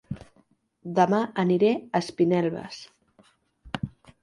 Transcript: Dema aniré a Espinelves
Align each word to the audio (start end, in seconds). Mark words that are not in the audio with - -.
Dema 1.01 1.19
aniré 1.43 1.69
a 1.83 2.01
Espinelves 2.05 2.83